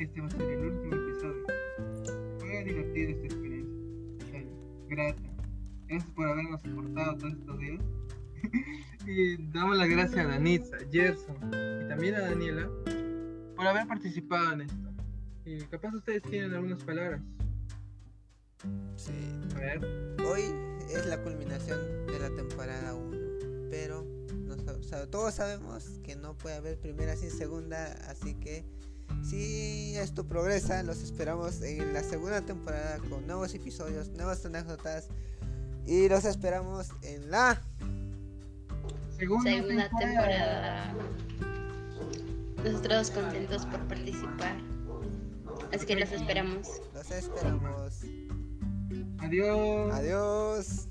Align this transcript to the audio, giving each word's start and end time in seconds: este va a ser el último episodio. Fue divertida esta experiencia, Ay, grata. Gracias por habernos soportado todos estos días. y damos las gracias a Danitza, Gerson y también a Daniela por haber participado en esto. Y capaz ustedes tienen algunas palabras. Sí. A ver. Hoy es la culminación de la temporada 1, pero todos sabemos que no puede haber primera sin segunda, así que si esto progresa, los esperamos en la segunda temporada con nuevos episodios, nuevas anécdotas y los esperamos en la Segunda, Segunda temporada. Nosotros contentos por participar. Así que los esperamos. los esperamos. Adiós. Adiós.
este 0.00 0.20
va 0.20 0.26
a 0.26 0.30
ser 0.30 0.42
el 0.42 0.64
último 0.64 0.94
episodio. 0.94 1.44
Fue 2.38 2.64
divertida 2.64 3.10
esta 3.10 3.26
experiencia, 3.26 3.74
Ay, 4.32 4.48
grata. 4.88 5.22
Gracias 5.88 6.10
por 6.12 6.28
habernos 6.28 6.62
soportado 6.62 7.18
todos 7.18 7.32
estos 7.34 7.58
días. 7.58 7.80
y 9.06 9.36
damos 9.52 9.76
las 9.76 9.88
gracias 9.88 10.24
a 10.24 10.28
Danitza, 10.28 10.78
Gerson 10.90 11.36
y 11.36 11.88
también 11.88 12.14
a 12.14 12.20
Daniela 12.20 12.70
por 13.56 13.66
haber 13.66 13.86
participado 13.86 14.52
en 14.52 14.60
esto. 14.62 14.90
Y 15.44 15.58
capaz 15.64 15.94
ustedes 15.94 16.22
tienen 16.22 16.54
algunas 16.54 16.82
palabras. 16.82 17.20
Sí. 18.96 19.12
A 19.56 19.58
ver. 19.58 20.16
Hoy 20.24 20.42
es 20.88 21.06
la 21.06 21.22
culminación 21.22 22.06
de 22.06 22.18
la 22.18 22.30
temporada 22.30 22.94
1, 22.94 23.68
pero 23.70 24.06
todos 25.10 25.34
sabemos 25.34 25.98
que 26.02 26.16
no 26.16 26.36
puede 26.36 26.56
haber 26.56 26.78
primera 26.78 27.16
sin 27.16 27.30
segunda, 27.30 27.92
así 28.08 28.34
que 28.34 28.64
si 29.22 29.96
esto 29.96 30.26
progresa, 30.26 30.82
los 30.82 31.02
esperamos 31.02 31.60
en 31.62 31.92
la 31.92 32.02
segunda 32.02 32.40
temporada 32.40 32.98
con 33.08 33.26
nuevos 33.26 33.54
episodios, 33.54 34.08
nuevas 34.10 34.44
anécdotas 34.44 35.08
y 35.86 36.08
los 36.08 36.24
esperamos 36.24 36.88
en 37.02 37.30
la 37.30 37.60
Segunda, 39.20 39.50
Segunda 39.50 39.90
temporada. 39.98 40.94
Nosotros 42.64 43.10
contentos 43.10 43.66
por 43.66 43.80
participar. 43.86 44.56
Así 45.74 45.84
que 45.84 45.96
los 45.96 46.10
esperamos. 46.10 46.68
los 46.94 47.10
esperamos. 47.10 48.00
Adiós. 49.18 49.92
Adiós. 49.92 50.89